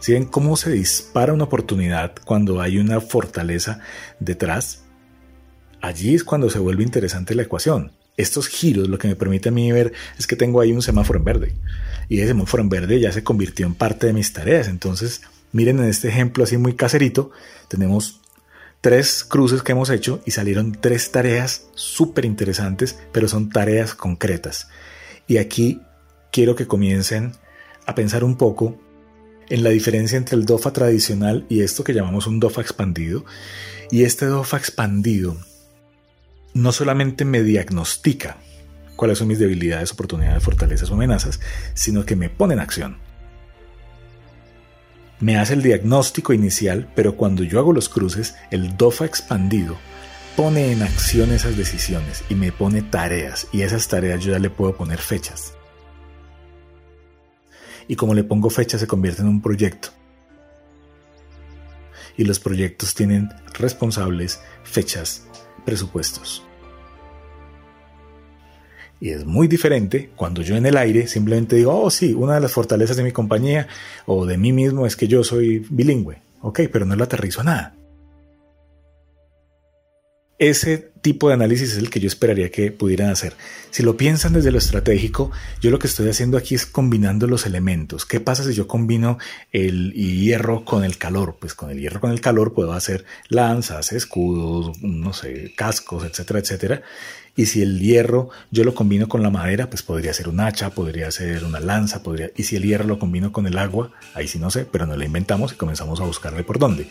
Si 0.00 0.12
ven 0.12 0.24
cómo 0.24 0.56
se 0.56 0.70
dispara 0.70 1.32
una 1.32 1.44
oportunidad 1.44 2.14
cuando 2.24 2.60
hay 2.60 2.78
una 2.78 3.00
fortaleza 3.00 3.80
detrás, 4.18 4.84
allí 5.80 6.14
es 6.14 6.24
cuando 6.24 6.50
se 6.50 6.58
vuelve 6.58 6.82
interesante 6.82 7.34
la 7.34 7.42
ecuación. 7.42 7.92
Estos 8.16 8.48
giros 8.48 8.88
lo 8.88 8.98
que 8.98 9.08
me 9.08 9.16
permite 9.16 9.48
a 9.48 9.52
mí 9.52 9.72
ver 9.72 9.92
es 10.18 10.26
que 10.26 10.36
tengo 10.36 10.60
ahí 10.60 10.72
un 10.72 10.82
semáforo 10.82 11.18
en 11.18 11.24
verde. 11.24 11.54
Y 12.08 12.18
ese 12.18 12.28
semáforo 12.28 12.62
en 12.62 12.68
verde 12.68 13.00
ya 13.00 13.12
se 13.12 13.24
convirtió 13.24 13.66
en 13.66 13.74
parte 13.74 14.06
de 14.06 14.12
mis 14.12 14.32
tareas. 14.32 14.68
Entonces, 14.68 15.22
miren 15.52 15.78
en 15.78 15.86
este 15.86 16.08
ejemplo 16.08 16.44
así 16.44 16.56
muy 16.56 16.74
caserito, 16.74 17.30
tenemos 17.68 18.20
tres 18.80 19.24
cruces 19.24 19.62
que 19.62 19.72
hemos 19.72 19.90
hecho 19.90 20.20
y 20.24 20.32
salieron 20.32 20.76
tres 20.80 21.10
tareas 21.12 21.66
súper 21.74 22.24
interesantes, 22.24 22.98
pero 23.12 23.28
son 23.28 23.50
tareas 23.50 23.94
concretas. 23.94 24.68
Y 25.26 25.38
aquí 25.38 25.80
quiero 26.32 26.56
que 26.56 26.66
comiencen 26.66 27.32
a 27.86 27.94
pensar 27.94 28.24
un 28.24 28.36
poco 28.36 28.78
en 29.48 29.64
la 29.64 29.70
diferencia 29.70 30.16
entre 30.16 30.36
el 30.36 30.44
DOFA 30.44 30.72
tradicional 30.72 31.44
y 31.48 31.62
esto 31.62 31.84
que 31.84 31.94
llamamos 31.94 32.26
un 32.26 32.40
DOFA 32.40 32.60
expandido. 32.60 33.24
Y 33.90 34.04
este 34.04 34.26
DOFA 34.26 34.58
expandido 34.58 35.36
no 36.54 36.72
solamente 36.72 37.24
me 37.24 37.42
diagnostica 37.42 38.38
cuáles 38.96 39.18
son 39.18 39.28
mis 39.28 39.38
debilidades, 39.38 39.92
oportunidades, 39.92 40.42
fortalezas 40.42 40.90
o 40.90 40.94
amenazas, 40.94 41.40
sino 41.74 42.04
que 42.04 42.16
me 42.16 42.28
pone 42.28 42.54
en 42.54 42.60
acción. 42.60 42.98
Me 45.20 45.38
hace 45.38 45.54
el 45.54 45.62
diagnóstico 45.62 46.32
inicial, 46.32 46.90
pero 46.94 47.16
cuando 47.16 47.42
yo 47.44 47.58
hago 47.58 47.72
los 47.72 47.88
cruces, 47.88 48.34
el 48.50 48.76
DOFA 48.76 49.04
expandido 49.04 49.76
pone 50.36 50.72
en 50.72 50.82
acción 50.82 51.32
esas 51.32 51.56
decisiones 51.56 52.24
y 52.28 52.34
me 52.34 52.52
pone 52.52 52.82
tareas 52.82 53.48
y 53.52 53.62
esas 53.62 53.88
tareas 53.88 54.24
yo 54.24 54.32
ya 54.32 54.38
le 54.38 54.48
puedo 54.48 54.76
poner 54.76 54.98
fechas 54.98 55.54
y 57.90 57.96
como 57.96 58.14
le 58.14 58.22
pongo 58.22 58.50
fecha 58.50 58.78
se 58.78 58.86
convierte 58.86 59.22
en 59.22 59.26
un 59.26 59.42
proyecto. 59.42 59.88
Y 62.16 62.22
los 62.22 62.38
proyectos 62.38 62.94
tienen 62.94 63.30
responsables, 63.54 64.40
fechas, 64.62 65.26
presupuestos. 65.64 66.42
Y 69.00 69.10
es 69.10 69.24
muy 69.24 69.48
diferente 69.48 70.10
cuando 70.14 70.42
yo 70.42 70.56
en 70.56 70.66
el 70.66 70.76
aire 70.76 71.06
simplemente 71.06 71.56
digo, 71.56 71.74
oh 71.74 71.90
sí, 71.90 72.12
una 72.12 72.34
de 72.34 72.40
las 72.40 72.52
fortalezas 72.52 72.98
de 72.98 73.02
mi 73.02 73.12
compañía 73.12 73.66
o 74.04 74.26
de 74.26 74.36
mí 74.36 74.52
mismo 74.52 74.86
es 74.86 74.94
que 74.94 75.08
yo 75.08 75.24
soy 75.24 75.66
bilingüe. 75.70 76.20
Ok, 76.42 76.60
pero 76.70 76.84
no 76.84 76.96
lo 76.96 77.04
aterrizo 77.04 77.40
a 77.40 77.44
nada. 77.44 77.79
Ese 80.40 80.78
tipo 81.02 81.28
de 81.28 81.34
análisis 81.34 81.72
es 81.72 81.76
el 81.76 81.90
que 81.90 82.00
yo 82.00 82.06
esperaría 82.06 82.50
que 82.50 82.72
pudieran 82.72 83.10
hacer. 83.10 83.34
Si 83.68 83.82
lo 83.82 83.98
piensan 83.98 84.32
desde 84.32 84.50
lo 84.50 84.56
estratégico, 84.56 85.30
yo 85.60 85.70
lo 85.70 85.78
que 85.78 85.86
estoy 85.86 86.08
haciendo 86.08 86.38
aquí 86.38 86.54
es 86.54 86.64
combinando 86.64 87.26
los 87.26 87.44
elementos. 87.44 88.06
¿Qué 88.06 88.20
pasa 88.20 88.44
si 88.44 88.54
yo 88.54 88.66
combino 88.66 89.18
el 89.52 89.92
hierro 89.92 90.64
con 90.64 90.82
el 90.82 90.96
calor? 90.96 91.36
Pues 91.38 91.52
con 91.52 91.70
el 91.70 91.78
hierro 91.78 92.00
con 92.00 92.10
el 92.10 92.22
calor 92.22 92.54
puedo 92.54 92.72
hacer 92.72 93.04
lanzas, 93.28 93.92
escudos, 93.92 94.82
no 94.82 95.12
sé, 95.12 95.52
cascos, 95.54 96.04
etcétera, 96.04 96.40
etcétera. 96.40 96.82
Y 97.36 97.44
si 97.44 97.60
el 97.60 97.78
hierro 97.78 98.30
yo 98.50 98.64
lo 98.64 98.74
combino 98.74 99.10
con 99.10 99.22
la 99.22 99.28
madera, 99.28 99.68
pues 99.68 99.82
podría 99.82 100.14
ser 100.14 100.26
un 100.26 100.40
hacha, 100.40 100.70
podría 100.70 101.10
ser 101.10 101.44
una 101.44 101.60
lanza, 101.60 102.02
podría. 102.02 102.30
Y 102.34 102.44
si 102.44 102.56
el 102.56 102.62
hierro 102.62 102.86
lo 102.86 102.98
combino 102.98 103.30
con 103.30 103.46
el 103.46 103.58
agua, 103.58 103.92
ahí 104.14 104.26
sí 104.26 104.38
no 104.38 104.50
sé, 104.50 104.64
pero 104.64 104.86
no 104.86 104.96
la 104.96 105.04
inventamos 105.04 105.52
y 105.52 105.56
comenzamos 105.56 106.00
a 106.00 106.04
buscarle 106.04 106.44
por 106.44 106.58
dónde. 106.58 106.88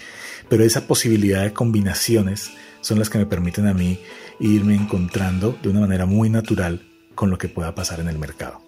Pero 0.49 0.63
esa 0.63 0.85
posibilidad 0.85 1.41
de 1.41 1.51
combinaciones 1.51 2.51
son 2.81 2.99
las 2.99 3.09
que 3.09 3.17
me 3.17 3.25
permiten 3.25 3.67
a 3.67 3.73
mí 3.73 3.99
irme 4.39 4.75
encontrando 4.75 5.57
de 5.61 5.69
una 5.69 5.81
manera 5.81 6.05
muy 6.05 6.29
natural 6.29 6.81
con 7.15 7.29
lo 7.29 7.37
que 7.37 7.49
pueda 7.49 7.75
pasar 7.75 7.99
en 7.99 8.07
el 8.07 8.17
mercado. 8.17 8.61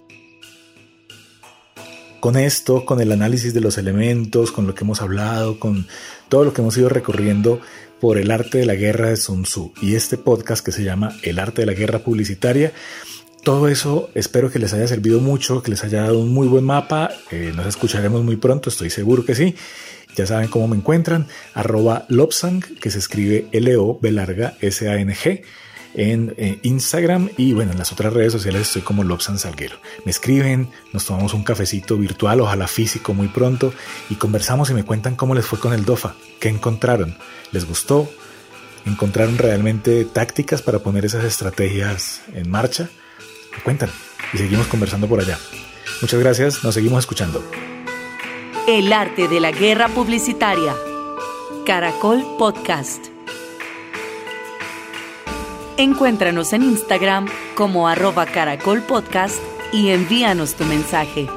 Con 2.19 2.35
esto, 2.35 2.85
con 2.85 3.01
el 3.01 3.11
análisis 3.11 3.53
de 3.53 3.61
los 3.61 3.77
elementos, 3.77 4.51
con 4.51 4.67
lo 4.67 4.75
que 4.75 4.83
hemos 4.83 5.01
hablado, 5.01 5.59
con 5.59 5.87
todo 6.29 6.43
lo 6.43 6.53
que 6.53 6.61
hemos 6.61 6.77
ido 6.77 6.89
recorriendo 6.89 7.59
por 7.99 8.17
el 8.17 8.31
arte 8.31 8.59
de 8.59 8.65
la 8.65 8.75
guerra 8.75 9.09
de 9.09 9.17
Sun 9.17 9.43
Tzu 9.43 9.73
y 9.81 9.95
este 9.95 10.17
podcast 10.17 10.63
que 10.63 10.71
se 10.71 10.83
llama 10.83 11.15
El 11.23 11.39
arte 11.39 11.61
de 11.61 11.65
la 11.67 11.73
guerra 11.73 11.99
publicitaria, 11.99 12.73
todo 13.43 13.67
eso 13.67 14.11
espero 14.13 14.51
que 14.51 14.59
les 14.59 14.71
haya 14.73 14.87
servido 14.87 15.19
mucho, 15.19 15.63
que 15.63 15.71
les 15.71 15.83
haya 15.83 16.01
dado 16.01 16.19
un 16.19 16.31
muy 16.31 16.47
buen 16.47 16.63
mapa. 16.63 17.09
Eh, 17.31 17.51
nos 17.55 17.65
escucharemos 17.65 18.23
muy 18.23 18.35
pronto, 18.35 18.69
estoy 18.69 18.91
seguro 18.91 19.25
que 19.25 19.33
sí. 19.33 19.55
Ya 20.15 20.25
saben 20.25 20.49
cómo 20.49 20.67
me 20.67 20.77
encuentran, 20.77 21.27
arroba 21.53 22.05
Lopsang, 22.09 22.61
que 22.61 22.91
se 22.91 22.99
escribe 22.99 23.47
L-O-B 23.51 24.11
larga 24.11 24.55
S-A-N-G 24.59 25.43
en 25.93 26.33
eh, 26.37 26.59
Instagram 26.61 27.29
y 27.37 27.53
bueno, 27.53 27.71
en 27.71 27.77
las 27.77 27.91
otras 27.91 28.13
redes 28.13 28.31
sociales 28.31 28.63
estoy 28.63 28.81
como 28.81 29.03
Lobsan 29.03 29.39
Salguero. 29.39 29.77
Me 30.05 30.11
escriben, 30.11 30.69
nos 30.93 31.05
tomamos 31.05 31.33
un 31.33 31.43
cafecito 31.43 31.97
virtual, 31.97 32.41
ojalá 32.41 32.67
físico 32.67 33.13
muy 33.13 33.27
pronto 33.27 33.73
y 34.09 34.15
conversamos 34.15 34.69
y 34.69 34.73
me 34.73 34.83
cuentan 34.83 35.15
cómo 35.15 35.35
les 35.35 35.45
fue 35.45 35.59
con 35.59 35.73
el 35.73 35.85
DOFA, 35.85 36.15
qué 36.39 36.49
encontraron, 36.49 37.17
les 37.51 37.67
gustó, 37.67 38.09
encontraron 38.85 39.37
realmente 39.37 40.05
tácticas 40.05 40.61
para 40.61 40.79
poner 40.79 41.05
esas 41.05 41.23
estrategias 41.23 42.21
en 42.33 42.49
marcha. 42.49 42.89
Me 43.55 43.63
cuentan 43.63 43.89
y 44.33 44.37
seguimos 44.37 44.67
conversando 44.67 45.07
por 45.07 45.19
allá. 45.19 45.37
Muchas 46.01 46.19
gracias, 46.19 46.63
nos 46.63 46.73
seguimos 46.73 46.99
escuchando. 46.99 47.43
El 48.67 48.93
arte 48.93 49.27
de 49.27 49.39
la 49.39 49.51
guerra 49.51 49.87
publicitaria. 49.87 50.75
Caracol 51.65 52.23
Podcast. 52.37 53.07
Encuéntranos 55.77 56.53
en 56.53 56.63
Instagram 56.63 57.27
como 57.55 57.87
arroba 57.87 58.27
Caracol 58.27 58.83
Podcast 58.83 59.41
y 59.73 59.89
envíanos 59.89 60.53
tu 60.53 60.65
mensaje. 60.65 61.27